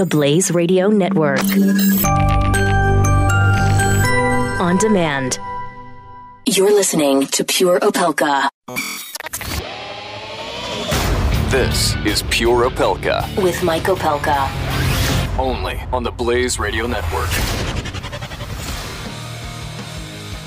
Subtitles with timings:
[0.00, 1.42] the Blaze Radio Network.
[4.58, 5.38] On demand.
[6.46, 8.48] You're listening to Pure Opelka.
[11.50, 13.44] This is Pure Opelka.
[13.44, 14.48] With Mike Opelka.
[15.38, 17.28] Only on the Blaze Radio Network.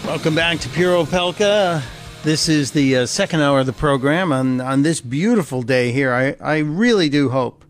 [0.03, 1.83] Welcome back to Pure Opelka.
[2.23, 6.11] This is the uh, second hour of the program on, on this beautiful day here.
[6.11, 7.62] I, I really do hope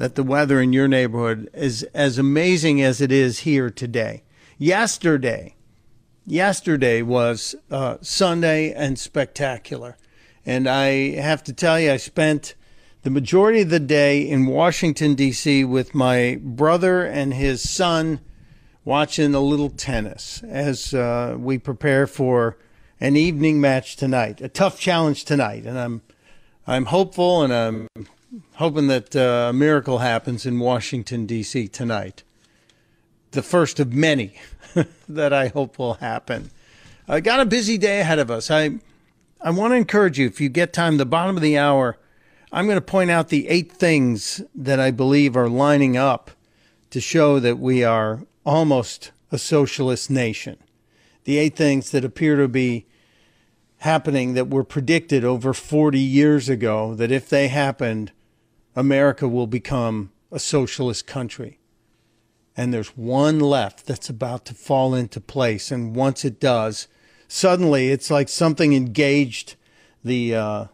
[0.00, 4.22] that the weather in your neighborhood is as amazing as it is here today.
[4.56, 5.54] Yesterday,
[6.24, 9.98] yesterday was uh, Sunday and spectacular.
[10.46, 12.54] And I have to tell you, I spent
[13.02, 15.66] the majority of the day in Washington, D.C.
[15.66, 18.20] with my brother and his son
[18.86, 22.56] watching a little tennis as uh, we prepare for
[23.00, 25.66] an evening match tonight, a tough challenge tonight.
[25.66, 26.00] And I'm,
[26.66, 27.88] I'm hopeful and I'm
[28.54, 31.68] hoping that uh, a miracle happens in Washington, D.C.
[31.68, 32.22] tonight.
[33.32, 34.40] The first of many
[35.08, 36.50] that I hope will happen.
[37.08, 38.50] I got a busy day ahead of us.
[38.50, 38.78] I,
[39.40, 41.96] I want to encourage you, if you get time, the bottom of the hour,
[42.52, 46.32] I'm going to point out the eight things that I believe are lining up
[46.90, 50.56] to show that we are almost a socialist nation.
[51.24, 52.86] The eight things that appear to be
[53.78, 58.12] happening that were predicted over 40 years ago that if they happened,
[58.74, 61.58] America will become a socialist country.
[62.56, 65.70] And there's one left that's about to fall into place.
[65.70, 66.88] And once it does,
[67.28, 69.56] suddenly it's like something engaged
[70.04, 70.64] the, uh,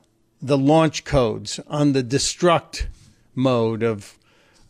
[0.40, 2.86] the launch codes on the destruct
[3.34, 4.18] mode of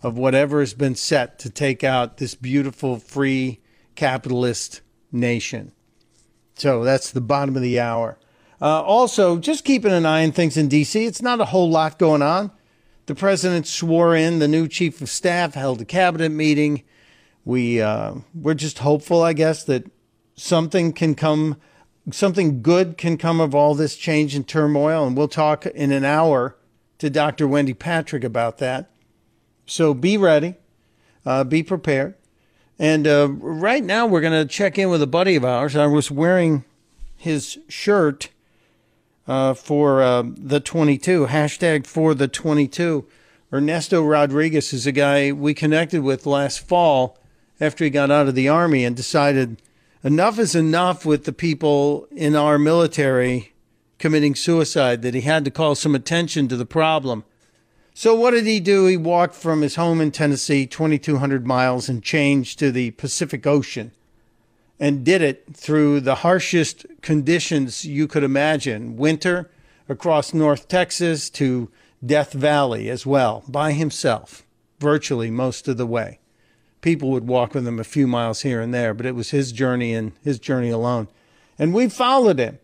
[0.02, 3.60] of whatever has been set to take out this beautiful free
[3.94, 5.72] capitalist nation.
[6.54, 8.18] So that's the bottom of the hour.
[8.60, 11.04] Uh, also, just keeping an eye on things in D.C.
[11.04, 12.50] It's not a whole lot going on.
[13.06, 16.82] The president swore in the new chief of staff, held a cabinet meeting.
[17.44, 19.88] We uh, we're just hopeful, I guess, that
[20.34, 21.56] something can come,
[22.10, 25.06] something good can come of all this change and turmoil.
[25.06, 26.56] And we'll talk in an hour
[26.98, 27.46] to Dr.
[27.46, 28.90] Wendy Patrick about that.
[29.66, 30.56] So be ready,
[31.24, 32.14] uh, be prepared.
[32.78, 35.76] And uh, right now, we're going to check in with a buddy of ours.
[35.76, 36.64] I was wearing
[37.16, 38.30] his shirt
[39.26, 43.06] uh, for uh, the 22, hashtag for the 22.
[43.52, 47.18] Ernesto Rodriguez is a guy we connected with last fall
[47.60, 49.62] after he got out of the Army and decided
[50.02, 53.52] enough is enough with the people in our military
[53.98, 57.24] committing suicide, that he had to call some attention to the problem.
[57.94, 58.86] So what did he do?
[58.86, 63.92] He walked from his home in Tennessee, 2,200 miles, and changed to the Pacific Ocean,
[64.78, 69.50] and did it through the harshest conditions you could imagine: winter
[69.88, 71.70] across North Texas to
[72.04, 74.46] Death Valley as well, by himself,
[74.78, 76.18] virtually most of the way.
[76.80, 79.50] People would walk with him a few miles here and there, but it was his
[79.50, 81.08] journey and his journey alone.
[81.58, 82.58] And we followed him.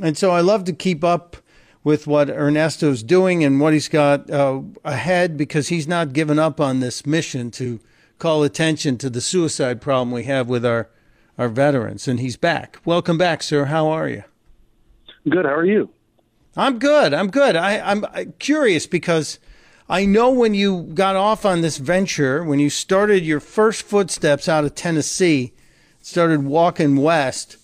[0.00, 1.36] And so I love to keep up
[1.82, 6.60] with what Ernesto's doing and what he's got uh, ahead because he's not given up
[6.60, 7.80] on this mission to
[8.18, 10.88] call attention to the suicide problem we have with our,
[11.38, 12.08] our veterans.
[12.08, 12.78] And he's back.
[12.84, 13.66] Welcome back, sir.
[13.66, 14.24] How are you?
[15.28, 15.44] Good.
[15.44, 15.90] How are you?
[16.56, 17.12] I'm good.
[17.12, 17.56] I'm good.
[17.56, 18.04] I, I'm
[18.38, 19.38] curious because
[19.88, 24.48] I know when you got off on this venture, when you started your first footsteps
[24.48, 25.52] out of Tennessee,
[26.00, 27.56] started walking west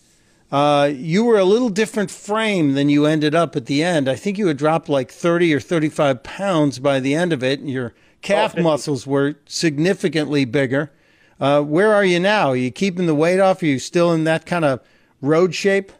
[0.52, 4.06] uh, you were a little different frame than you ended up at the end.
[4.06, 7.58] I think you had dropped like 30 or 35 pounds by the end of it,
[7.58, 10.92] and your calf oh, muscles were significantly bigger.
[11.40, 12.50] Uh, where are you now?
[12.50, 13.62] Are you keeping the weight off?
[13.62, 14.80] Are you still in that kind of
[15.20, 15.92] road shape?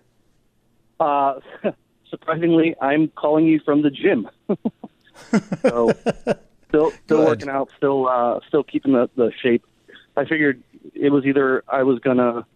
[1.01, 1.41] Uh,
[2.11, 4.29] surprisingly, I'm calling you from the gym.
[5.63, 5.93] so,
[6.69, 9.65] still, still working out, still, uh, still keeping the, the shape.
[10.17, 10.63] I figured
[10.95, 12.47] it was either I was gonna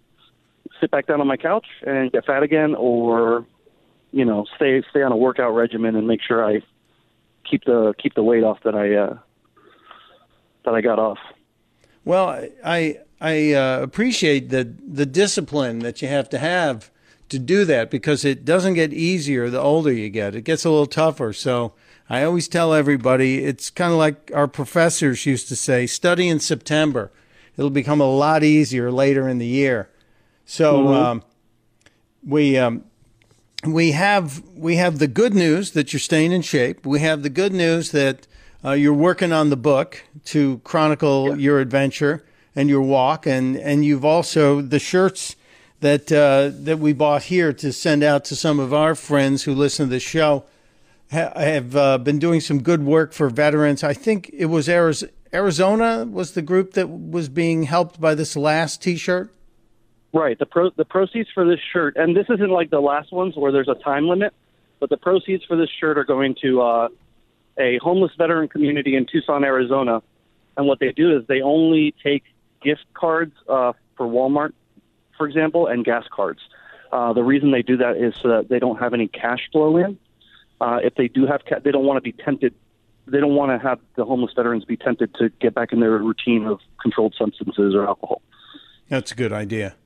[0.81, 3.47] sit back down on my couch and get fat again, or
[4.13, 6.61] you know, stay stay on a workout regimen and make sure I
[7.49, 9.19] keep the keep the weight off that I uh,
[10.65, 11.19] that I got off.
[12.07, 16.91] Well, I I uh, appreciate the the discipline that you have to have
[17.29, 20.37] to do that because it doesn't get easier the older you get.
[20.37, 21.33] It gets a little tougher.
[21.33, 21.75] So
[22.09, 26.39] I always tell everybody it's kind of like our professors used to say: study in
[26.39, 27.11] September.
[27.57, 29.91] It'll become a lot easier later in the year.
[30.45, 30.95] So mm-hmm.
[30.95, 31.23] um,
[32.25, 32.85] we um,
[33.67, 36.87] we have we have the good news that you're staying in shape.
[36.87, 38.29] We have the good news that
[38.67, 41.35] uh, you're working on the book to chronicle yeah.
[41.37, 42.25] your adventure
[42.57, 45.37] and your walk, and and you've also the shirts
[45.81, 49.55] that uh, that we bought here to send out to some of our friends who
[49.55, 50.45] listen to the show
[51.11, 53.85] have uh, been doing some good work for veterans.
[53.85, 54.69] I think it was
[55.33, 59.31] Arizona was the group that was being helped by this last T-shirt.
[60.13, 60.37] Right.
[60.39, 63.53] The pro the proceeds for this shirt, and this isn't like the last ones where
[63.53, 64.35] there's a time limit,
[64.81, 66.89] but the proceeds for this shirt are going to uh,
[67.59, 70.03] a homeless veteran community in Tucson, Arizona.
[70.57, 72.25] And what they do is they only take
[72.63, 74.53] gift cards uh, for Walmart,
[75.17, 76.41] for example, and gas cards.
[76.93, 79.77] Uh, the reason they do that is so that they don't have any cash flow
[79.77, 79.99] in.
[80.61, 82.55] Uh, if they do have, ca- they don't want to be tempted.
[83.07, 85.99] They don't want to have the homeless veterans be tempted to get back in their
[85.99, 88.23] routine of controlled substances or alcohol.
[88.89, 89.77] That's a good idea.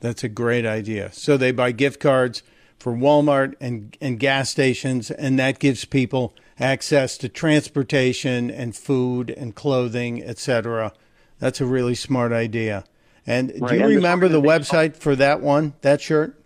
[0.00, 1.12] That's a great idea.
[1.12, 2.42] So they buy gift cards
[2.78, 9.30] for Walmart and, and gas stations, and that gives people access to transportation and food
[9.30, 10.92] and clothing, etc.
[11.38, 12.84] That's a really smart idea.
[13.26, 16.38] And Right, do you and remember the website for that one, that shirt?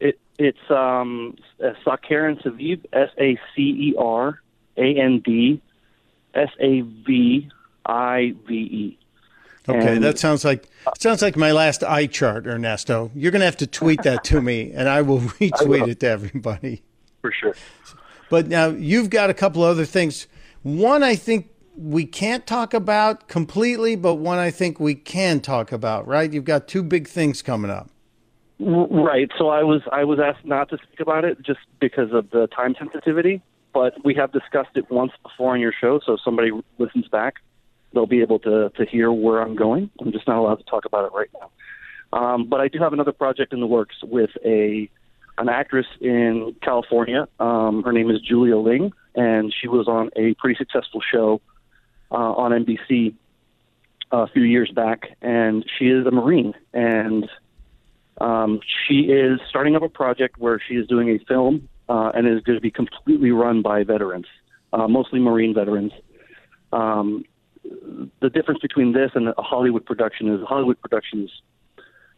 [0.00, 4.40] It it's um Saviv S A C E R
[4.76, 5.60] A N D
[6.34, 7.50] S A V
[7.86, 8.98] I V E.
[9.68, 10.68] Okay, And- that sounds like
[10.98, 13.10] sounds like my last eye chart, Ernesto.
[13.14, 16.08] You're going to have to tweet that to me, and I will retweet it to
[16.08, 16.82] everybody.
[17.20, 17.54] For sure.
[18.32, 20.26] But now you've got a couple other things.
[20.62, 25.70] One I think we can't talk about completely, but one I think we can talk
[25.70, 26.06] about.
[26.06, 26.32] Right?
[26.32, 27.90] You've got two big things coming up.
[28.58, 29.30] Right.
[29.36, 32.46] So I was I was asked not to speak about it just because of the
[32.46, 33.42] time sensitivity,
[33.74, 36.00] but we have discussed it once before on your show.
[36.02, 37.34] So if somebody listens back,
[37.92, 39.90] they'll be able to to hear where I'm going.
[40.00, 42.18] I'm just not allowed to talk about it right now.
[42.18, 44.88] Um, but I do have another project in the works with a
[45.42, 47.26] an actress in California.
[47.40, 51.40] Um, her name is Julia Ling, and she was on a pretty successful show
[52.12, 53.14] uh, on NBC
[54.12, 55.16] a few years back.
[55.20, 57.28] And she is a Marine, and
[58.20, 62.28] um, she is starting up a project where she is doing a film uh, and
[62.28, 64.26] is going to be completely run by veterans,
[64.72, 65.92] uh, mostly Marine veterans.
[66.72, 67.24] Um,
[68.20, 71.30] the difference between this and a Hollywood production is Hollywood production is,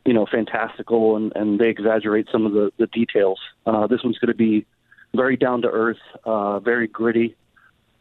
[0.04, 3.38] you know, fantastical and, and they exaggerate some of the, the details.
[3.66, 4.66] Uh, this one's going to be
[5.14, 7.36] very down to earth, uh, very gritty,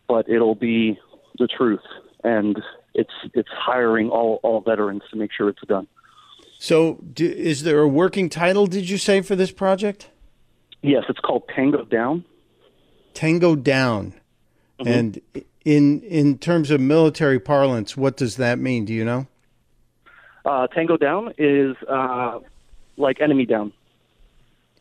[0.07, 0.99] but it'll be
[1.39, 1.83] the truth.
[2.23, 2.61] And
[2.93, 5.87] it's it's hiring all, all veterans to make sure it's done.
[6.59, 8.67] So, do, is there a working title?
[8.67, 10.09] Did you say for this project?
[10.81, 12.23] Yes, it's called Tango Down.
[13.13, 14.13] Tango Down.
[14.79, 14.87] Mm-hmm.
[14.87, 15.21] And
[15.65, 18.85] in in terms of military parlance, what does that mean?
[18.85, 19.27] Do you know?
[20.45, 22.39] Uh, Tango Down is uh,
[22.97, 23.73] like Enemy Down.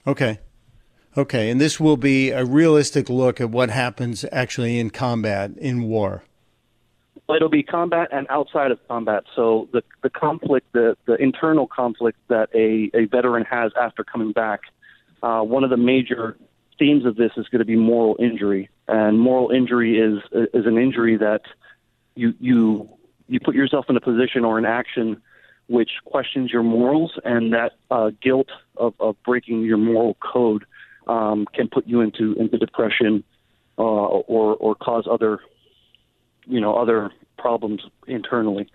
[0.06, 0.38] Okay.
[1.16, 5.82] Okay, and this will be a realistic look at what happens actually in combat in
[5.84, 6.22] war.
[7.28, 9.24] It'll be combat and outside of combat.
[9.36, 14.32] So the the conflict, the the internal conflict that a, a veteran has after coming
[14.32, 14.62] back.
[15.22, 16.36] Uh, one of the major
[16.78, 20.78] themes of this is going to be moral injury, and moral injury is is an
[20.78, 21.42] injury that
[22.14, 22.88] you you
[23.28, 25.20] you put yourself in a position or an action
[25.72, 30.64] which questions your morals, and that uh, guilt of, of breaking your moral code
[31.06, 33.24] um, can put you into into depression
[33.78, 35.40] uh, or or cause other
[36.46, 38.68] you know other problems internally.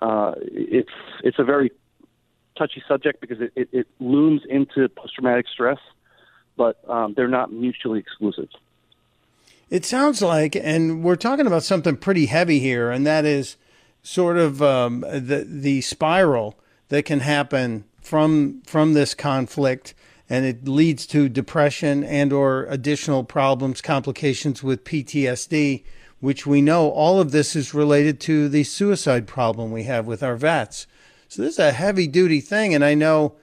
[0.00, 1.72] Uh, it's it's a very
[2.56, 5.78] touchy subject because it, it, it looms into post traumatic stress,
[6.56, 8.48] but um, they're not mutually exclusive.
[9.70, 13.56] It sounds like, and we're talking about something pretty heavy here, and that is
[14.02, 19.94] sort of um, the the spiral that can happen from from this conflict,
[20.28, 25.84] and it leads to depression and or additional problems, complications with PTSD,
[26.20, 30.22] which we know all of this is related to the suicide problem we have with
[30.22, 30.86] our vets.
[31.28, 33.34] So this is a heavy duty thing, and I know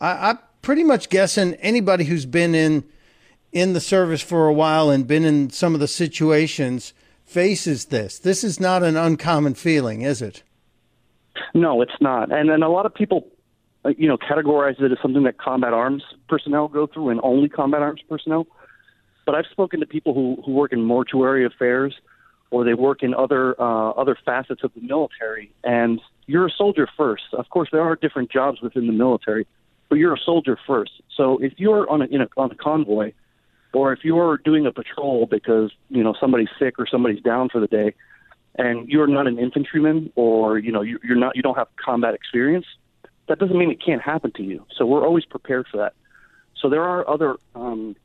[0.00, 2.84] I, I'm pretty much guessing anybody who's been in
[3.52, 6.94] in the service for a while and been in some of the situations
[7.32, 8.18] faces this.
[8.18, 10.42] This is not an uncommon feeling, is it?
[11.54, 12.30] No, it's not.
[12.30, 13.26] And then a lot of people,
[13.84, 17.48] uh, you know, categorize it as something that combat arms personnel go through and only
[17.48, 18.46] combat arms personnel.
[19.24, 21.94] But I've spoken to people who, who work in mortuary affairs
[22.50, 25.50] or they work in other uh, other facets of the military.
[25.64, 27.24] And you're a soldier first.
[27.32, 29.46] Of course, there are different jobs within the military,
[29.88, 30.92] but you're a soldier first.
[31.16, 33.12] So if you're on a, in a on a convoy,
[33.72, 37.60] or if you're doing a patrol because you know somebody's sick or somebody's down for
[37.60, 37.94] the day,
[38.56, 42.14] and you're not an infantryman or you know you- you're not you don't have combat
[42.14, 42.66] experience,
[43.28, 44.64] that doesn't mean it can't happen to you.
[44.76, 45.94] So we're always prepared for that.
[46.56, 47.96] So there are other um,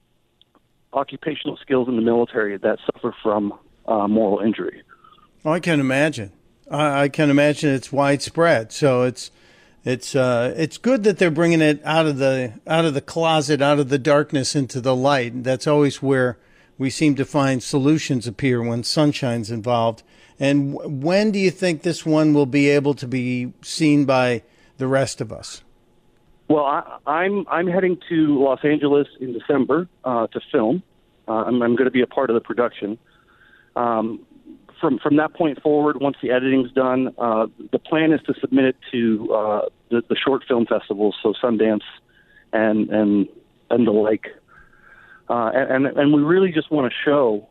[0.93, 3.53] occupational skills in the military that suffer from
[3.87, 4.81] uh, moral injury.
[5.45, 6.31] Oh, I can imagine.
[6.71, 8.71] I, I can imagine it's widespread.
[8.71, 9.31] So it's
[9.87, 13.61] it's uh, it's good that they're bringing it out of the out of the closet,
[13.61, 15.45] out of the darkness into the light.
[15.45, 16.37] That's always where
[16.77, 20.03] we seem to find solutions appear when sunshine's involved.
[20.41, 24.43] And w- when do you think this one will be able to be seen by
[24.77, 25.63] the rest of us?
[26.49, 30.83] Well, I, I'm I'm heading to Los Angeles in December uh, to film.
[31.29, 32.97] Uh, I'm, I'm going to be a part of the production.
[33.77, 34.25] Um,
[34.79, 38.65] from from that point forward, once the editing's done, uh, the plan is to submit
[38.65, 41.81] it to uh, the, the short film festivals, so Sundance
[42.53, 43.27] and and
[43.69, 44.27] and the like.
[45.29, 47.47] Uh, and and we really just want to show,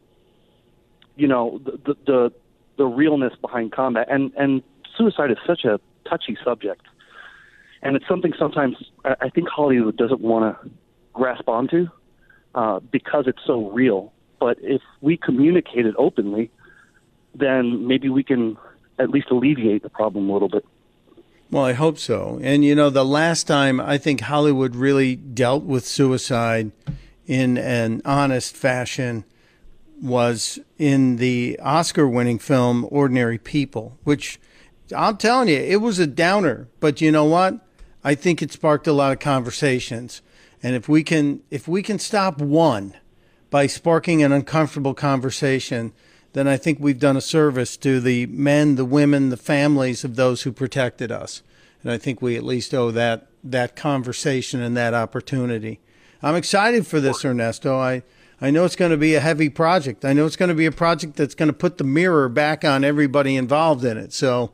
[1.16, 2.32] you know, the, the
[2.78, 4.06] the realness behind combat.
[4.10, 4.62] And and
[4.96, 5.78] suicide is such a
[6.08, 6.82] touchy subject,
[7.82, 10.70] and it's something sometimes I think Hollywood doesn't want to
[11.12, 11.88] grasp onto
[12.54, 14.12] uh, because it's so real.
[14.40, 16.50] But if we communicate it openly,
[17.38, 18.56] then maybe we can
[18.98, 20.64] at least alleviate the problem a little bit.
[21.50, 22.40] Well, I hope so.
[22.42, 26.72] And you know, the last time I think Hollywood really dealt with suicide
[27.26, 29.24] in an honest fashion
[30.02, 34.40] was in the Oscar winning film Ordinary People, which
[34.94, 37.60] I'm telling you, it was a downer, but you know what?
[38.04, 40.22] I think it sparked a lot of conversations.
[40.62, 42.94] And if we can if we can stop one
[43.50, 45.92] by sparking an uncomfortable conversation,
[46.36, 50.16] then I think we've done a service to the men, the women, the families of
[50.16, 51.42] those who protected us.
[51.82, 55.80] And I think we at least owe that that conversation and that opportunity.
[56.22, 57.78] I'm excited for this, Ernesto.
[57.78, 58.02] I
[58.38, 60.04] I know it's going to be a heavy project.
[60.04, 62.66] I know it's going to be a project that's going to put the mirror back
[62.66, 64.12] on everybody involved in it.
[64.12, 64.52] So,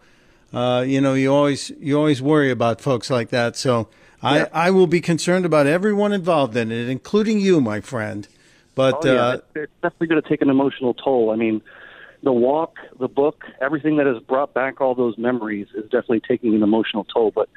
[0.52, 3.56] uh, you know, you always you always worry about folks like that.
[3.56, 3.88] So,
[4.22, 4.46] yeah.
[4.52, 8.28] I I will be concerned about everyone involved in it, including you, my friend.
[8.74, 9.20] But oh, yeah.
[9.20, 11.30] uh, it's definitely going to take an emotional toll.
[11.30, 11.62] I mean,
[12.22, 16.54] the walk, the book, everything that has brought back all those memories is definitely taking
[16.54, 17.32] an emotional toll.
[17.34, 17.48] But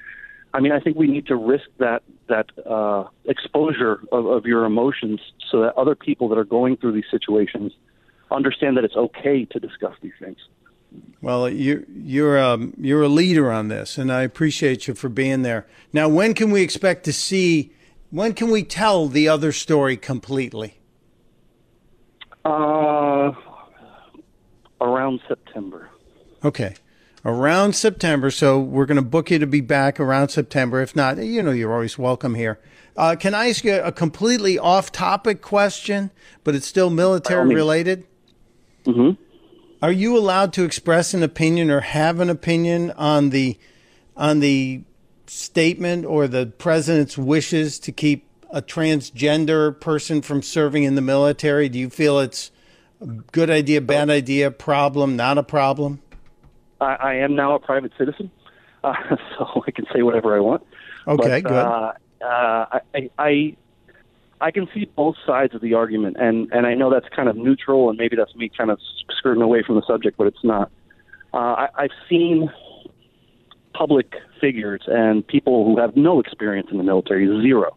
[0.53, 4.65] I mean, I think we need to risk that that uh, exposure of, of your
[4.65, 5.19] emotions
[5.51, 7.73] so that other people that are going through these situations
[8.31, 10.37] understand that it's okay to discuss these things.
[11.21, 15.41] Well, you're you're um, you're a leader on this, and I appreciate you for being
[15.41, 15.67] there.
[15.93, 17.71] Now, when can we expect to see?
[18.09, 20.79] When can we tell the other story completely?
[22.45, 23.33] Uh,
[24.79, 25.89] around September.
[26.43, 26.75] Okay.
[27.25, 28.29] Around September.
[28.29, 30.79] So we're going to book you to be back around September.
[30.81, 32.59] If not, you know, you're always welcome here.
[32.95, 36.11] Uh, can I ask you a completely off topic question,
[36.43, 38.05] but it's still military related?
[38.85, 39.21] Mm-hmm.
[39.81, 43.57] Are you allowed to express an opinion or have an opinion on the
[44.15, 44.83] on the
[45.27, 51.67] statement or the president's wishes to keep a transgender person from serving in the military?
[51.67, 52.51] Do you feel it's
[53.01, 56.01] a good idea, bad idea, problem, not a problem?
[56.79, 58.31] I, I am now a private citizen,
[58.83, 58.93] uh,
[59.37, 60.63] so I can say whatever I want.
[61.05, 61.65] Okay, but, good.
[61.65, 61.93] Uh,
[62.25, 63.55] uh, I, I
[64.39, 67.35] I can see both sides of the argument, and and I know that's kind of
[67.35, 68.79] neutral, and maybe that's me kind of
[69.17, 70.71] skirting away from the subject, but it's not.
[71.33, 72.49] Uh, I, I've seen
[73.73, 77.75] public figures and people who have no experience in the military, zero,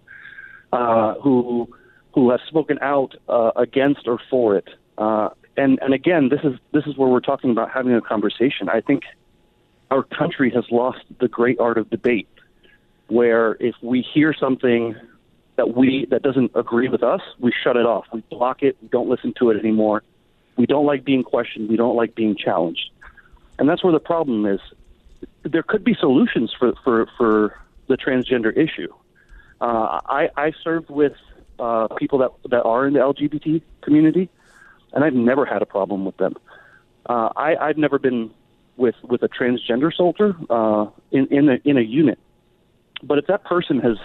[0.73, 1.69] uh, who
[2.15, 4.69] who have spoken out uh, against or for it.
[4.97, 8.69] Uh, and and again, this is this is where we're talking about having a conversation.
[8.69, 9.03] I think
[9.91, 12.29] our country has lost the great art of debate,
[13.09, 14.95] where if we hear something
[15.57, 18.07] that we that doesn't agree with us, we shut it off.
[18.13, 18.77] We block it.
[18.83, 20.03] We don't listen to it anymore.
[20.57, 21.69] We don't like being questioned.
[21.69, 22.91] We don't like being challenged,
[23.59, 24.61] and that's where the problem is.
[25.43, 28.93] There could be solutions for for for the transgender issue.
[29.61, 31.15] Uh, I I served with
[31.59, 34.29] uh, people that that are in the LGBT community,
[34.93, 36.35] and I've never had a problem with them.
[37.07, 38.31] Uh, I I've never been
[38.77, 42.19] with with a transgender soldier uh, in in a in a unit,
[43.03, 43.97] but if that person has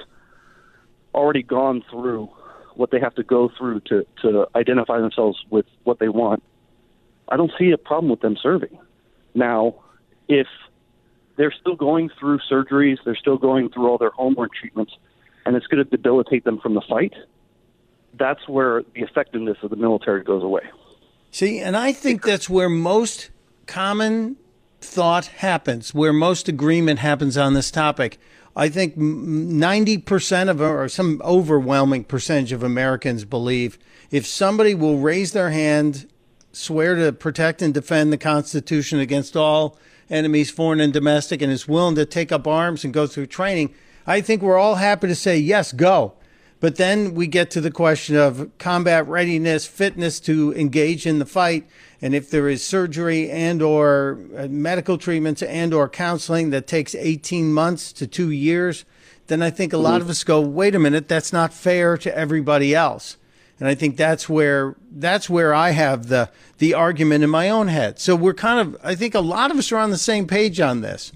[1.14, 2.30] already gone through
[2.76, 6.42] what they have to go through to to identify themselves with what they want,
[7.30, 8.78] I don't see a problem with them serving.
[9.36, 9.76] Now,
[10.28, 10.48] if
[11.36, 14.94] they're still going through surgeries, they're still going through all their hormone treatments,
[15.46, 17.14] and it's going to debilitate them from the fight,
[18.18, 20.64] that's where the effectiveness of the military goes away.
[21.32, 23.32] See, and I think that's where most
[23.66, 24.38] common
[24.82, 28.20] thought happens, where most agreement happens on this topic.
[28.56, 33.80] I think 90% of, or some overwhelming percentage of Americans believe
[34.12, 36.08] if somebody will raise their hand,
[36.52, 41.68] swear to protect and defend the Constitution against all enemies, foreign and domestic, and is
[41.68, 43.74] willing to take up arms and go through training,
[44.06, 46.14] I think we're all happy to say, yes, go.
[46.60, 51.26] But then we get to the question of combat readiness, fitness to engage in the
[51.26, 51.68] fight,
[52.02, 56.96] and if there is surgery and or uh, medical treatments and or counseling that takes
[56.96, 58.86] 18 months to 2 years,
[59.28, 62.18] then I think a lot of us go, "Wait a minute, that's not fair to
[62.18, 63.18] everybody else."
[63.60, 67.70] And I think that's where that's where I have the the argument in my own
[67.70, 68.00] head.
[68.00, 70.60] So we're kind of I think a lot of us are on the same page
[70.60, 71.14] on this.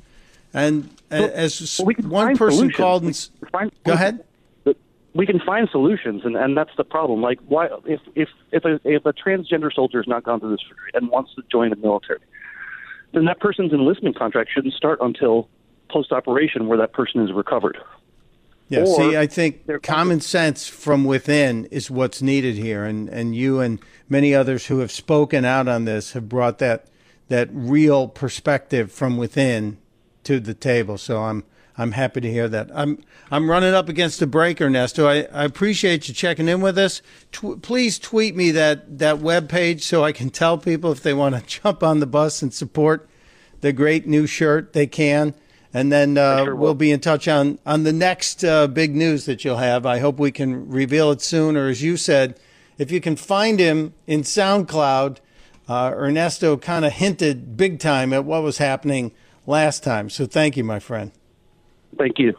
[0.54, 2.76] And as well, one person solutions.
[2.76, 4.24] called and find, go ahead.
[5.14, 7.22] We can find solutions, and, and that's the problem.
[7.22, 10.62] Like, why if if if a, if a transgender soldier has not gone through this
[10.62, 12.20] surgery and wants to join the military,
[13.14, 15.50] then that person's enlistment contract shouldn't start until
[15.90, 17.78] post operation, where that person is recovered.
[18.70, 23.36] Yeah, or see, I think common sense from within is what's needed here, and and
[23.36, 26.88] you and many others who have spoken out on this have brought that
[27.30, 29.78] that real perspective from within
[30.28, 30.98] to the table.
[30.98, 31.44] So I'm
[31.78, 32.70] I'm happy to hear that.
[32.74, 33.00] I'm
[33.32, 35.08] I'm running up against a break, Ernesto.
[35.08, 37.02] I, I appreciate you checking in with us.
[37.32, 41.14] Tw- please tweet me that that web page so I can tell people if they
[41.14, 43.10] want to jump on the bus and support
[43.62, 45.34] the great new shirt, they can.
[45.74, 49.26] And then uh, sure we'll be in touch on on the next uh, big news
[49.26, 49.86] that you'll have.
[49.86, 51.56] I hope we can reveal it soon.
[51.56, 52.38] Or as you said,
[52.78, 55.20] if you can find him in SoundCloud,
[55.70, 59.12] uh, Ernesto kind of hinted big time at what was happening
[59.48, 60.12] last time.
[60.12, 61.12] So thank you, my friend.
[61.98, 62.38] Thank you.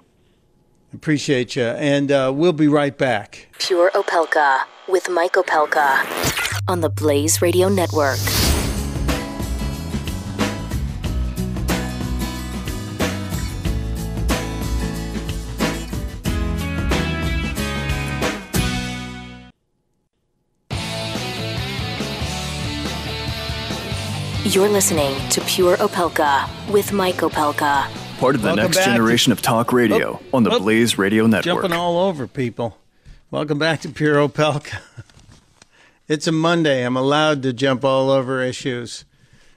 [0.95, 1.65] Appreciate you.
[1.65, 3.49] And uh, we'll be right back.
[3.59, 8.19] Pure Opelka with Mike Opelka on the Blaze Radio Network.
[24.49, 27.87] You're listening to Pure Opelka with Mike Opelka.
[28.19, 30.97] Part of the Welcome next generation to, of talk radio oh, on the oh, Blaze
[30.97, 31.45] Radio Network.
[31.45, 32.79] Jumping all over people.
[33.31, 34.81] Welcome back to Pure Opelka.
[36.09, 36.83] it's a Monday.
[36.83, 39.05] I'm allowed to jump all over issues.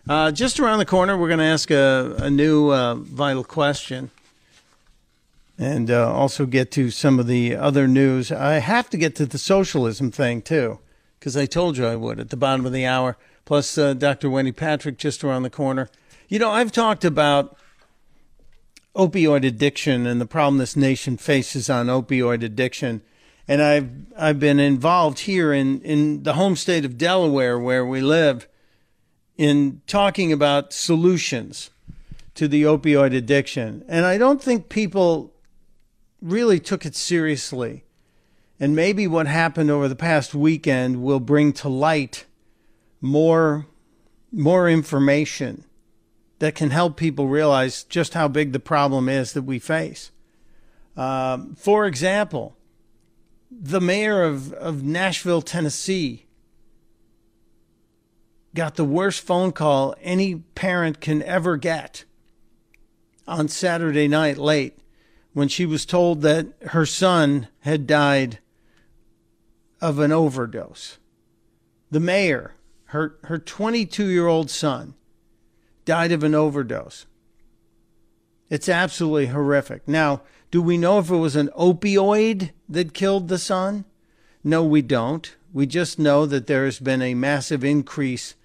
[0.09, 4.11] Uh, just around the corner, we're going to ask a, a new uh, vital question
[5.57, 8.29] and uh, also get to some of the other news.
[8.29, 10.79] I have to get to the socialism thing, too,
[11.17, 13.15] because I told you I would at the bottom of the hour
[13.51, 14.29] plus uh, Dr.
[14.29, 15.89] Wendy Patrick just around the corner.
[16.29, 17.57] You know, I've talked about
[18.95, 23.01] opioid addiction and the problem this nation faces on opioid addiction.
[23.49, 27.99] And I've I've been involved here in, in the home state of Delaware where we
[27.99, 28.47] live
[29.35, 31.71] in talking about solutions
[32.35, 33.83] to the opioid addiction.
[33.89, 35.33] And I don't think people
[36.21, 37.83] really took it seriously.
[38.61, 42.27] And maybe what happened over the past weekend will bring to light
[43.01, 43.65] more
[44.31, 45.65] more information
[46.39, 50.11] that can help people realize just how big the problem is that we face.
[50.95, 52.55] Um, for example,
[53.51, 56.25] the mayor of, of Nashville, Tennessee,
[58.55, 62.05] got the worst phone call any parent can ever get
[63.27, 64.77] on Saturday night late
[65.33, 68.39] when she was told that her son had died
[69.79, 70.97] of an overdose.
[71.89, 72.55] The mayor
[72.91, 74.95] her her 22 year old son
[75.85, 77.05] died of an overdose.
[78.49, 79.87] It's absolutely horrific.
[79.87, 83.85] Now, do we know if it was an opioid that killed the son?
[84.43, 85.33] No, we don't.
[85.53, 88.35] We just know that there has been a massive increase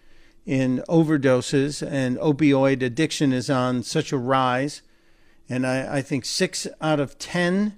[0.44, 4.82] in overdoses and opioid addiction is on such a rise.
[5.48, 7.76] And I, I think six out of 10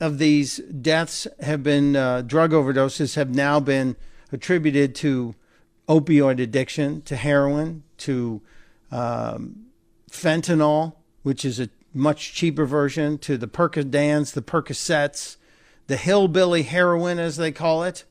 [0.00, 3.96] of these deaths have been uh, drug overdoses, have now been
[4.30, 5.34] attributed to
[5.88, 8.42] opioid addiction, to heroin, to
[8.90, 9.66] um,
[10.10, 15.36] fentanyl, which is a much cheaper version, to the Percodans, the Percocets,
[15.86, 18.04] the hillbilly heroin, as they call it.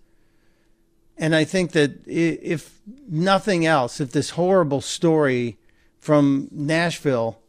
[1.17, 5.57] And I think that if nothing else, if this horrible story
[5.99, 7.39] from Nashville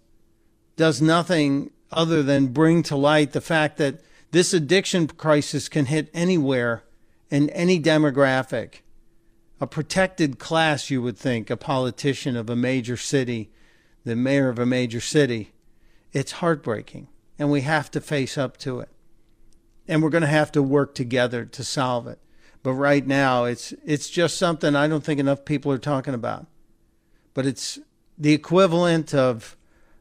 [0.76, 6.10] does nothing other than bring to light the fact that this addiction crisis can hit
[6.12, 6.84] anywhere
[7.30, 8.80] in any demographic
[9.60, 13.50] a protected class, you would think, a politician of a major city,
[14.04, 15.52] the mayor of a major city.
[16.12, 18.90] It's heartbreaking, and we have to face up to it.
[19.88, 22.18] And we're going to have to work together to solve it.
[22.62, 26.46] But right now, it's it's just something I don't think enough people are talking about.
[27.32, 27.78] But it's
[28.18, 29.56] the equivalent of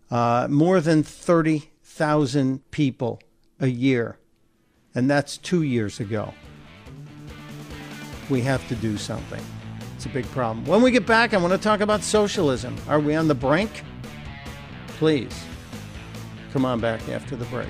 [0.09, 3.21] uh, more than thirty thousand people
[3.59, 4.17] a year,
[4.95, 6.33] and that's two years ago
[8.29, 9.43] we have to do something.
[9.95, 10.65] It's a big problem.
[10.65, 12.75] When we get back, I want to talk about socialism.
[12.88, 13.83] Are we on the brink?
[14.88, 15.43] Please
[16.51, 17.69] come on back after the break.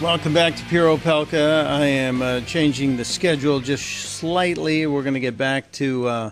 [0.00, 1.66] Welcome back to Pure Opelka.
[1.66, 4.86] I am uh, changing the schedule just slightly.
[4.86, 6.30] We're going to get back to uh,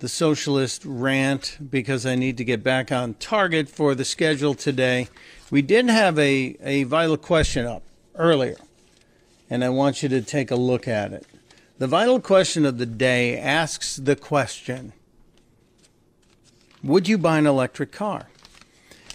[0.00, 5.06] the socialist rant because I need to get back on target for the schedule today.
[5.48, 7.84] We did have a, a vital question up
[8.16, 8.56] earlier,
[9.48, 11.24] and I want you to take a look at it.
[11.78, 14.92] The vital question of the day asks the question
[16.82, 18.26] Would you buy an electric car?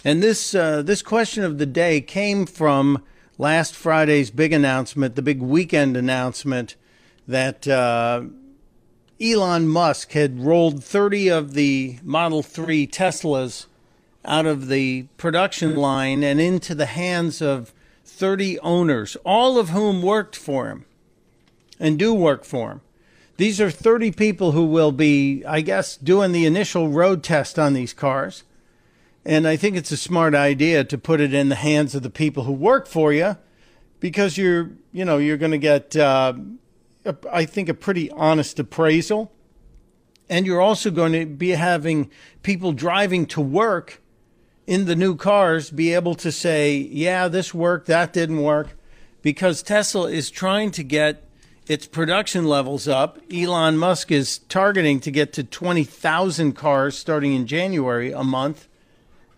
[0.06, 3.02] And this uh, this question of the day came from
[3.40, 6.76] last Friday's big announcement, the big weekend announcement
[7.26, 8.22] that uh,
[9.18, 13.64] Elon Musk had rolled 30 of the Model 3 Teslas
[14.26, 17.72] out of the production line and into the hands of
[18.04, 20.84] 30 owners, all of whom worked for him
[21.78, 22.80] and do work for him.
[23.38, 27.72] These are 30 people who will be, I guess, doing the initial road test on
[27.72, 28.42] these cars.
[29.24, 32.10] And I think it's a smart idea to put it in the hands of the
[32.10, 33.36] people who work for you
[34.00, 36.34] because you're, you know, you're going to get, uh,
[37.04, 39.30] a, I think, a pretty honest appraisal.
[40.28, 42.10] And you're also going to be having
[42.42, 44.00] people driving to work
[44.66, 48.76] in the new cars be able to say, yeah, this worked, that didn't work,
[49.20, 51.28] because Tesla is trying to get
[51.66, 53.18] its production levels up.
[53.32, 58.68] Elon Musk is targeting to get to 20,000 cars starting in January a month,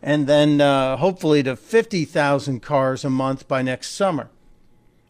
[0.02, 4.28] and then uh, hopefully to 50,000 cars a month by next summer.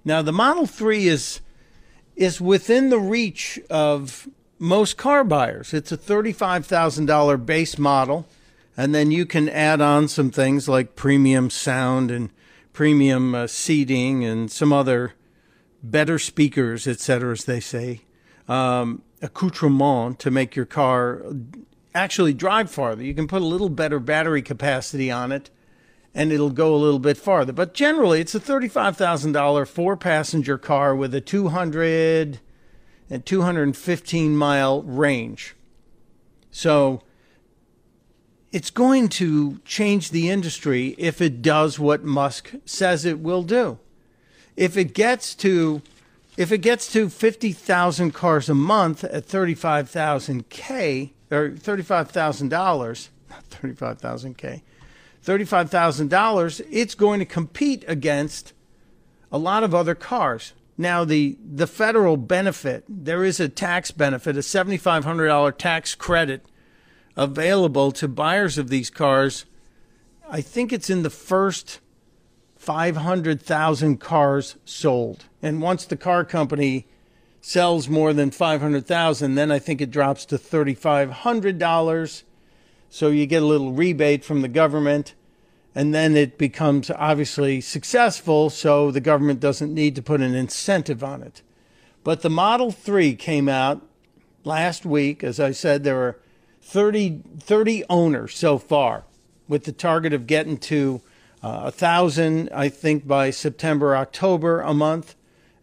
[0.05, 1.41] Now, the Model 3 is
[2.15, 4.29] is within the reach of
[4.59, 5.73] most car buyers.
[5.73, 8.29] It's a $35,000 base model,
[8.77, 12.29] and then you can add on some things like premium sound and
[12.75, 15.15] premium uh, seating and some other
[15.83, 18.03] better speakers, et cetera, as they say,
[18.47, 21.23] um, accoutrement to make your car
[21.95, 23.03] actually drive farther.
[23.03, 25.51] You can put a little better battery capacity on it
[26.15, 27.53] and it'll go a little bit farther.
[27.53, 32.41] But generally, it's a $35,000 four passenger car with a 200
[33.11, 35.55] and 215 mile range.
[36.51, 37.03] So
[38.53, 43.79] it's going to change the industry if it does what Musk says it will do.
[44.57, 45.81] If it gets to
[46.37, 54.39] if it gets to 50,000 cars a month at 35,000 K or $35,000, not 35,000
[54.39, 54.63] K,
[55.25, 58.53] $35,000, it's going to compete against
[59.31, 60.53] a lot of other cars.
[60.79, 66.47] Now, the, the federal benefit, there is a tax benefit, a $7,500 tax credit
[67.15, 69.45] available to buyers of these cars.
[70.29, 71.81] I think it's in the first
[72.63, 75.25] 500,000 cars sold.
[75.43, 76.87] And once the car company
[77.41, 82.23] sells more than 500,000, then I think it drops to $3,500.
[82.89, 85.15] So you get a little rebate from the government.
[85.75, 91.03] And then it becomes obviously successful, so the government doesn't need to put an incentive
[91.03, 91.43] on it.
[92.05, 93.85] But the Model 3 came out
[94.45, 95.25] last week.
[95.25, 96.21] As I said, there were
[96.61, 99.03] 30, 30 owners so far,
[99.49, 101.01] with the target of getting to
[101.43, 105.17] uh, a thousand, I think, by September, October a month,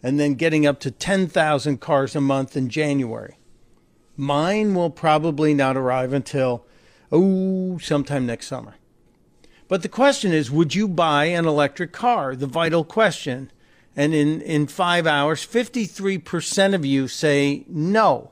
[0.04, 3.38] and then getting up to 10,000 cars a month in January.
[4.18, 6.66] Mine will probably not arrive until,
[7.12, 8.76] oh, sometime next summer.
[9.70, 12.36] But the question is would you buy an electric car?
[12.36, 13.52] The vital question.
[13.96, 18.32] And in, in five hours, 53% of you say no.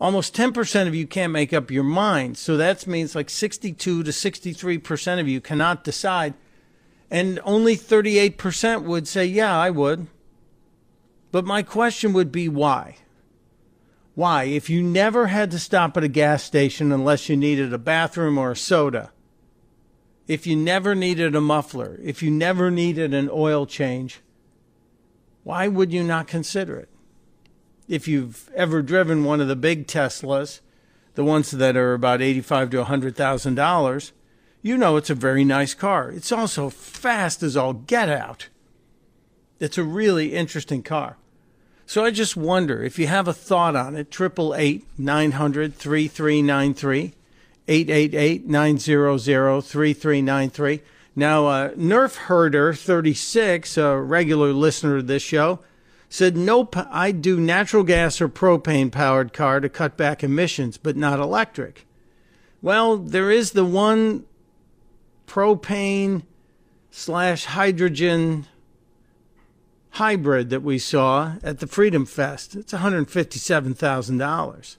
[0.00, 2.38] Almost 10% of you can't make up your mind.
[2.38, 6.34] So that means like 62 to 63% of you cannot decide
[7.10, 10.06] and only 38% would say, Yeah, I would.
[11.32, 12.96] But my question would be why?
[14.14, 14.44] Why?
[14.44, 18.36] If you never had to stop at a gas station unless you needed a bathroom
[18.36, 19.12] or a soda,
[20.26, 24.20] if you never needed a muffler, if you never needed an oil change,
[25.42, 26.88] why would you not consider it?
[27.88, 30.60] If you've ever driven one of the big Teslas,
[31.14, 34.12] the ones that are about eighty-five to hundred thousand dollars,
[34.62, 36.10] you know it's a very nice car.
[36.10, 38.48] It's also fast as all get out.
[39.58, 41.16] It's a really interesting car.
[41.86, 47.14] So I just wonder if you have a thought on it, 888 900 3393,
[47.66, 50.82] 888 900 3393.
[51.16, 55.58] Now, uh, Nerf Herder 36, a regular listener of this show,
[56.08, 60.96] said, Nope, I'd do natural gas or propane powered car to cut back emissions, but
[60.96, 61.86] not electric.
[62.62, 64.26] Well, there is the one
[65.30, 66.22] propane
[66.90, 68.46] slash hydrogen
[69.90, 72.56] hybrid that we saw at the Freedom Fest.
[72.56, 74.76] It's $157,000.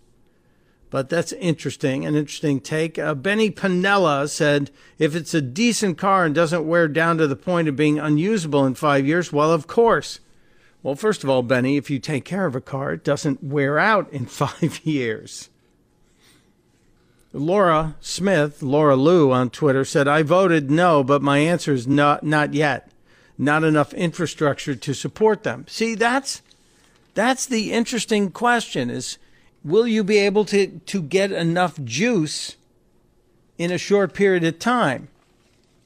[0.89, 2.99] But that's interesting, an interesting take.
[2.99, 7.37] Uh, Benny Panella said, if it's a decent car and doesn't wear down to the
[7.37, 10.19] point of being unusable in five years, well, of course.
[10.83, 13.79] Well, first of all, Benny, if you take care of a car, it doesn't wear
[13.79, 15.49] out in five years.
[17.33, 22.23] Laura Smith, Laura Lou on Twitter said, I voted no, but my answer is not,
[22.23, 22.89] not yet.
[23.37, 25.65] Not enough infrastructure to support them.
[25.67, 26.41] See, that's,
[27.13, 29.17] that's the interesting question is,
[29.63, 32.57] will you be able to, to get enough juice
[33.57, 35.07] in a short period of time?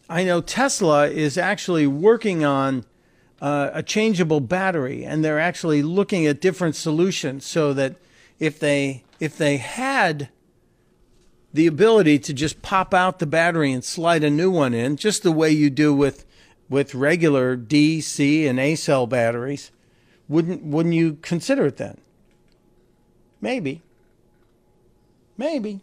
[0.10, 2.86] I know Tesla is actually working on
[3.42, 7.96] uh, a changeable battery, and they're actually looking at different solutions so that
[8.40, 10.30] if they if they had
[11.56, 15.24] the ability to just pop out the battery and slide a new one in, just
[15.24, 16.26] the way you do with
[16.68, 19.72] with regular D, C, and A cell batteries,
[20.28, 21.98] wouldn't wouldn't you consider it then?
[23.40, 23.82] Maybe.
[25.38, 25.80] Maybe.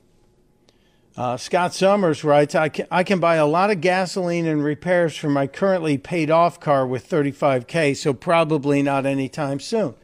[1.16, 5.16] Uh, Scott Summers writes, I can, I can buy a lot of gasoline and repairs
[5.16, 9.94] for my currently paid off car with 35K, so probably not anytime soon.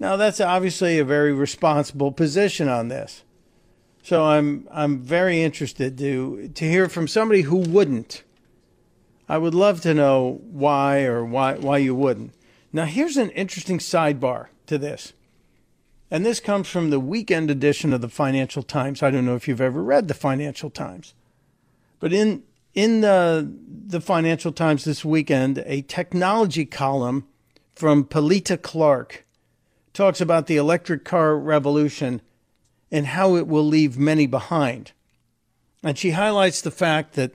[0.00, 3.22] Now, that's obviously a very responsible position on this.
[4.06, 8.22] So I'm I'm very interested to to hear from somebody who wouldn't.
[9.28, 12.32] I would love to know why or why why you wouldn't.
[12.72, 15.12] Now here's an interesting sidebar to this.
[16.08, 19.02] And this comes from the weekend edition of the Financial Times.
[19.02, 21.12] I don't know if you've ever read the Financial Times.
[21.98, 23.52] But in in the
[23.88, 27.26] the Financial Times this weekend, a technology column
[27.74, 29.26] from Pilita Clark
[29.92, 32.22] talks about the electric car revolution
[32.90, 34.92] and how it will leave many behind.
[35.82, 37.32] And she highlights the fact that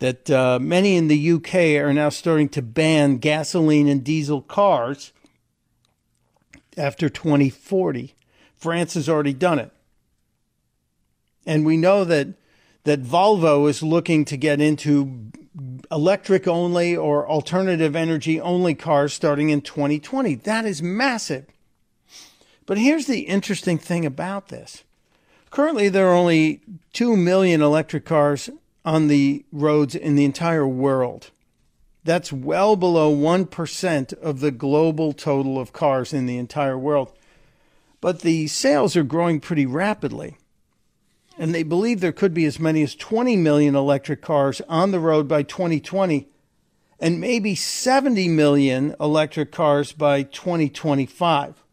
[0.00, 5.12] that uh, many in the UK are now starting to ban gasoline and diesel cars
[6.76, 8.14] after 2040.
[8.56, 9.70] France has already done it.
[11.46, 12.28] And we know that
[12.84, 15.30] that Volvo is looking to get into
[15.90, 20.36] electric only or alternative energy only cars starting in 2020.
[20.36, 21.46] That is massive.
[22.66, 24.84] But here's the interesting thing about this.
[25.50, 26.60] Currently, there are only
[26.92, 28.50] 2 million electric cars
[28.84, 31.30] on the roads in the entire world.
[32.04, 37.12] That's well below 1% of the global total of cars in the entire world.
[38.00, 40.36] But the sales are growing pretty rapidly.
[41.38, 45.00] And they believe there could be as many as 20 million electric cars on the
[45.00, 46.28] road by 2020
[47.00, 51.64] and maybe 70 million electric cars by 2025.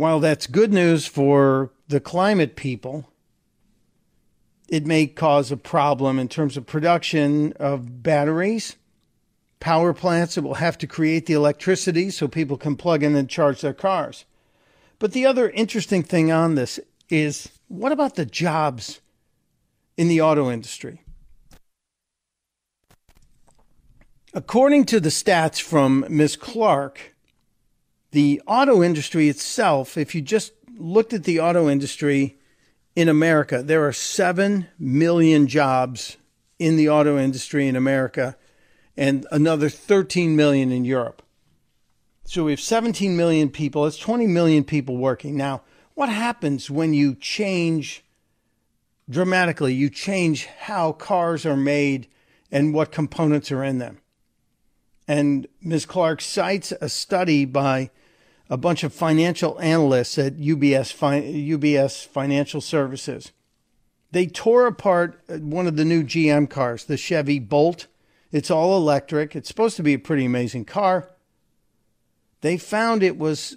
[0.00, 3.12] While that's good news for the climate people,
[4.66, 8.76] it may cause a problem in terms of production of batteries,
[9.60, 13.28] power plants that will have to create the electricity so people can plug in and
[13.28, 14.24] charge their cars.
[14.98, 19.02] But the other interesting thing on this is what about the jobs
[19.98, 21.02] in the auto industry?
[24.32, 26.36] According to the stats from Ms.
[26.36, 27.14] Clark,
[28.12, 32.38] the auto industry itself, if you just looked at the auto industry
[32.96, 36.16] in America, there are 7 million jobs
[36.58, 38.36] in the auto industry in America
[38.96, 41.22] and another 13 million in Europe.
[42.24, 43.86] So we have 17 million people.
[43.86, 45.36] It's 20 million people working.
[45.36, 45.62] Now,
[45.94, 48.04] what happens when you change
[49.08, 49.74] dramatically?
[49.74, 52.08] You change how cars are made
[52.52, 53.98] and what components are in them.
[55.08, 55.86] And Ms.
[55.86, 57.90] Clark cites a study by
[58.50, 63.30] a bunch of financial analysts at UBS, UBS Financial Services.
[64.10, 67.86] They tore apart uh, one of the new GM cars, the Chevy Bolt.
[68.32, 69.36] It's all electric.
[69.36, 71.10] It's supposed to be a pretty amazing car.
[72.40, 73.56] They found it was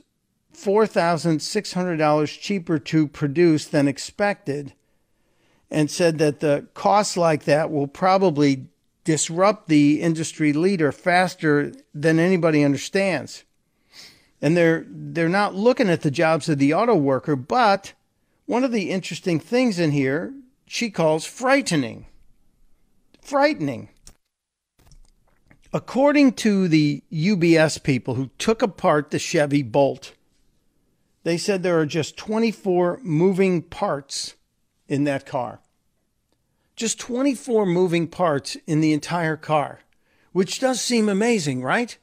[0.56, 4.74] $4,600 cheaper to produce than expected
[5.72, 8.68] and said that the costs like that will probably
[9.04, 13.44] disrupt the industry leader faster than anybody understands
[14.44, 17.94] and they're they're not looking at the jobs of the auto worker, but
[18.46, 20.34] one of the interesting things in here
[20.68, 22.06] she calls frightening.
[23.22, 23.88] Frightening.
[25.72, 30.12] According to the UBS people who took apart the Chevy Bolt,
[31.24, 34.36] they said there are just 24 moving parts
[34.90, 35.62] in that car.
[36.76, 39.80] Just 24 moving parts in the entire car,
[40.34, 41.98] which does seem amazing, right?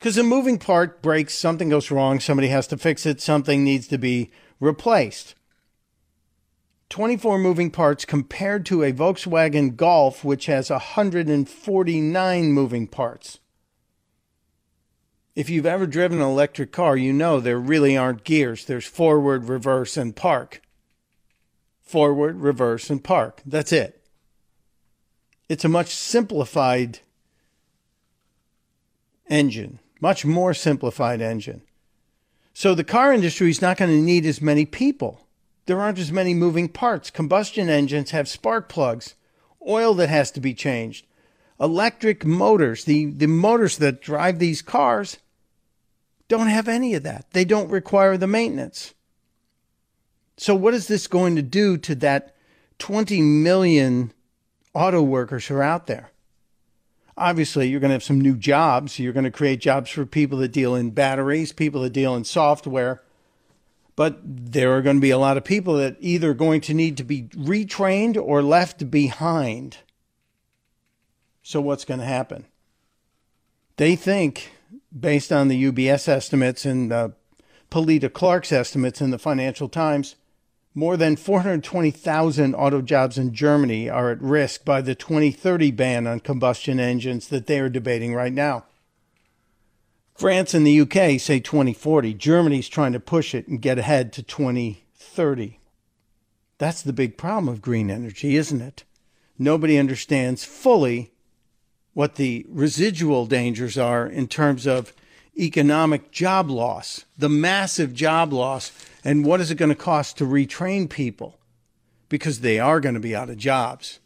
[0.00, 3.86] Because a moving part breaks, something goes wrong, somebody has to fix it, something needs
[3.88, 5.34] to be replaced.
[6.88, 13.40] 24 moving parts compared to a Volkswagen Golf, which has 149 moving parts.
[15.36, 18.64] If you've ever driven an electric car, you know there really aren't gears.
[18.64, 20.62] There's forward, reverse, and park.
[21.82, 23.42] Forward, reverse, and park.
[23.44, 24.02] That's it.
[25.50, 27.00] It's a much simplified
[29.28, 31.62] engine, much more simplified engine.
[32.52, 35.26] So the car industry is not going to need as many people
[35.70, 37.10] there aren't as many moving parts.
[37.10, 39.14] Combustion engines have spark plugs,
[39.68, 41.06] oil that has to be changed,
[41.60, 45.18] electric motors, the, the motors that drive these cars
[46.26, 47.26] don't have any of that.
[47.30, 48.94] They don't require the maintenance.
[50.36, 52.34] So, what is this going to do to that
[52.80, 54.12] 20 million
[54.74, 56.10] auto workers who are out there?
[57.20, 58.98] Obviously, you're going to have some new jobs.
[58.98, 62.24] You're going to create jobs for people that deal in batteries, people that deal in
[62.24, 63.02] software,
[63.94, 66.96] but there are going to be a lot of people that either going to need
[66.96, 69.76] to be retrained or left behind.
[71.42, 72.46] So what's going to happen?
[73.76, 74.52] They think,
[74.98, 77.08] based on the UBS estimates and uh,
[77.70, 80.16] Pilita Clark's estimates in the Financial Times,
[80.80, 86.20] more than 420,000 auto jobs in Germany are at risk by the 2030 ban on
[86.20, 88.64] combustion engines that they are debating right now.
[90.14, 92.14] France and the UK say 2040.
[92.14, 95.60] Germany's trying to push it and get ahead to 2030.
[96.56, 98.84] That's the big problem of green energy, isn't it?
[99.38, 101.12] Nobody understands fully
[101.92, 104.94] what the residual dangers are in terms of
[105.38, 108.72] economic job loss, the massive job loss,
[109.04, 111.38] and what is it going to cost to retrain people
[112.10, 114.00] because they are going to be out of jobs.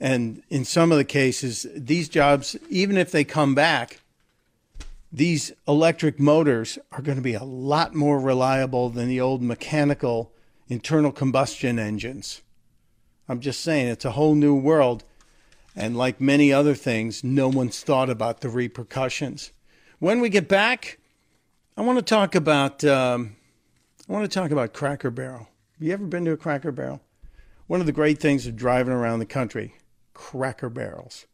[0.00, 4.00] And in some of the cases, these jobs, even if they come back,
[5.12, 10.32] these electric motors are going to be a lot more reliable than the old mechanical
[10.68, 12.42] internal combustion engines.
[13.28, 15.04] I'm just saying, it's a whole new world.
[15.76, 19.52] And like many other things, no one's thought about the repercussions.
[19.98, 20.98] When we get back,
[21.76, 23.36] I want to talk about um,
[24.08, 25.48] I want to talk about Cracker Barrel.
[25.72, 27.00] Have you ever been to a Cracker Barrel?
[27.66, 29.74] One of the great things of driving around the country,
[30.12, 31.26] Cracker Barrels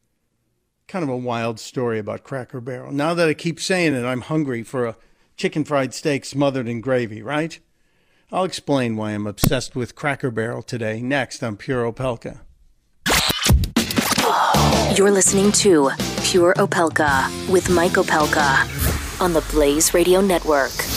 [0.90, 2.90] kind of a wild story about Cracker Barrel.
[2.90, 4.96] Now that I keep saying it, I'm hungry for a
[5.36, 7.60] chicken fried steak smothered in gravy, right?
[8.32, 12.40] I'll explain why I'm obsessed with Cracker Barrel today, next on Pure Opelka.
[14.96, 15.90] You're listening to
[16.24, 20.89] Pure Opelka with Mike Opelka on the Blaze Radio Network.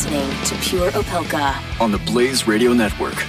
[0.00, 3.22] Listening to Pure Opelka on the Blaze Radio Network.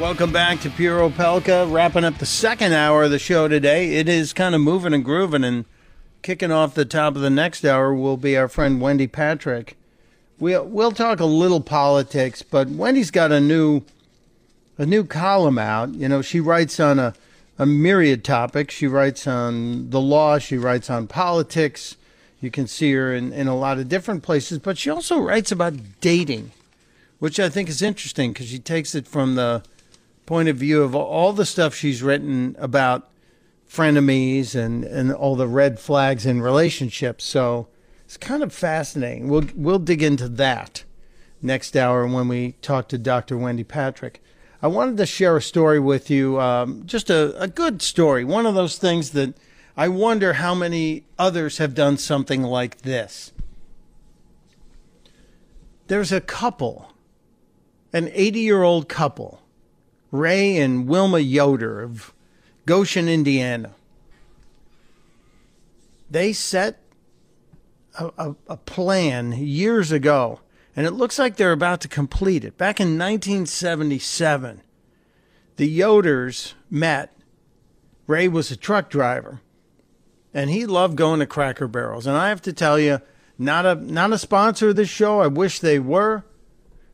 [0.00, 1.72] Welcome back to Pure Opelka.
[1.72, 3.94] Wrapping up the second hour of the show today.
[3.94, 5.64] It is kind of moving and grooving, and
[6.22, 9.76] kicking off the top of the next hour will be our friend Wendy Patrick.
[10.40, 13.82] We'll we'll talk a little politics, but Wendy's got a new
[14.76, 15.94] a new column out.
[15.94, 17.14] You know, she writes on a
[17.60, 18.74] a myriad topics.
[18.74, 20.38] She writes on the law.
[20.38, 21.96] She writes on politics.
[22.40, 25.50] You can see her in, in a lot of different places, but she also writes
[25.50, 26.52] about dating,
[27.18, 29.62] which I think is interesting because she takes it from the
[30.24, 33.08] point of view of all the stuff she's written about
[33.68, 37.24] frenemies and, and all the red flags in relationships.
[37.24, 37.66] So
[38.04, 39.28] it's kind of fascinating.
[39.28, 40.84] We'll, we'll dig into that
[41.42, 43.36] next hour when we talk to Dr.
[43.36, 44.22] Wendy Patrick.
[44.62, 48.46] I wanted to share a story with you, um, just a, a good story, one
[48.46, 49.34] of those things that–
[49.78, 53.32] I wonder how many others have done something like this.
[55.86, 56.92] There's a couple,
[57.92, 59.40] an 80 year old couple,
[60.10, 62.12] Ray and Wilma Yoder of
[62.66, 63.76] Goshen, Indiana.
[66.10, 66.80] They set
[67.96, 70.40] a, a, a, plan years ago,
[70.74, 72.58] and it looks like they're about to complete it.
[72.58, 74.60] Back in 1977,
[75.54, 77.14] the Yoders met.
[78.08, 79.40] Ray was a truck driver
[80.38, 82.06] and he loved going to Cracker Barrels.
[82.06, 83.00] And I have to tell you,
[83.38, 85.18] not a not a sponsor of this show.
[85.20, 86.24] I wish they were,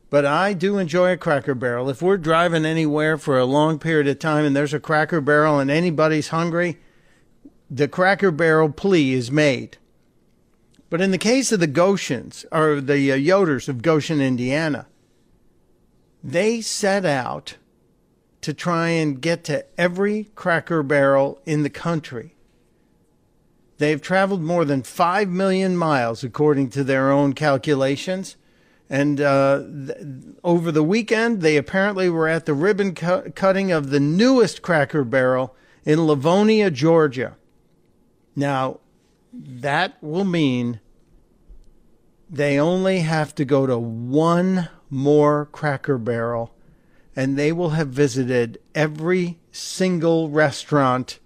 [0.09, 1.87] but I do enjoy a Cracker Barrel.
[1.87, 5.59] If we're driving anywhere for a long period of time and there's a Cracker Barrel
[5.59, 6.79] and anybody's hungry,
[7.69, 9.77] the Cracker Barrel plea is made.
[10.89, 14.87] But in the case of the Goshens or the uh, Yoders of Goshen, Indiana,
[16.23, 17.57] They set out
[18.41, 22.34] to try and get to every cracker barrel in the country.
[23.77, 28.37] They've traveled more than 5 million miles, according to their own calculations.
[28.89, 29.97] And uh, th-
[30.43, 35.03] over the weekend, they apparently were at the ribbon cu- cutting of the newest cracker
[35.03, 37.35] barrel in Lavonia, Georgia.
[38.35, 38.79] Now,
[39.33, 40.79] that will mean
[42.29, 46.55] they only have to go to one more cracker barrel
[47.15, 51.19] and they will have visited every single restaurant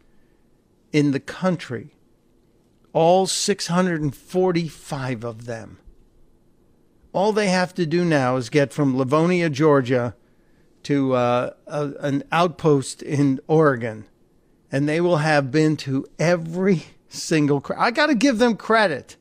[0.91, 1.95] in the country,
[2.99, 5.77] all 645 of them.
[7.13, 10.15] All they have to do now is get from Lavonia, Georgia,
[10.83, 14.03] to uh, a, an outpost in Oregon,
[14.69, 17.61] and they will have been to every single.
[17.61, 19.15] Cra- I got to give them credit.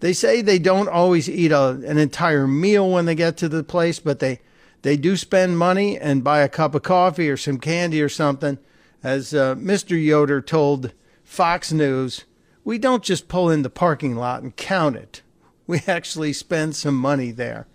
[0.00, 3.62] They say they don't always eat a, an entire meal when they get to the
[3.62, 4.40] place, but they
[4.82, 8.58] they do spend money and buy a cup of coffee or some candy or something.
[9.04, 9.90] As uh, Mr.
[10.02, 10.92] Yoder told
[11.22, 12.24] Fox News,
[12.68, 15.22] we don't just pull in the parking lot and count it.
[15.66, 17.66] We actually spend some money there.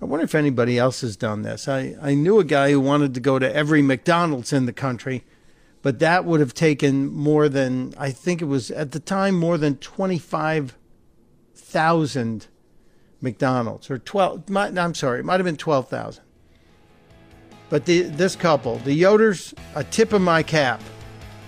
[0.00, 1.66] I wonder if anybody else has done this.
[1.66, 5.24] I, I knew a guy who wanted to go to every McDonald's in the country,
[5.82, 9.58] but that would have taken more than, I think it was at the time, more
[9.58, 12.46] than 25,000
[13.20, 16.22] McDonald's or 12 I'm sorry, it might have been 12,000.
[17.68, 20.80] But the, this couple, the Yoders, a tip of my cap.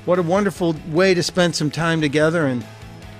[0.04, 2.64] What a wonderful way to spend some time together and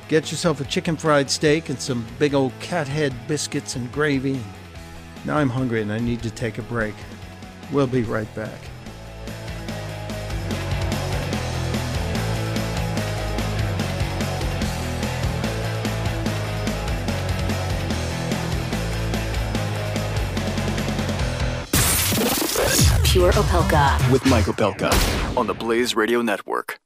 [0.09, 4.41] get yourself a chicken fried steak and some big old cat head biscuits and gravy.
[5.25, 6.95] Now I'm hungry and I need to take a break.
[7.71, 8.59] We'll be right back.
[23.23, 24.11] Pure Opelka.
[24.11, 24.91] With Mike Opelka
[25.37, 26.81] on the Blaze Radio Network.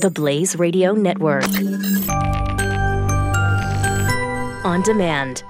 [0.00, 1.44] The Blaze Radio Network.
[4.64, 5.44] On demand